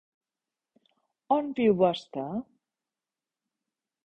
[1.37, 2.25] On viu vostè?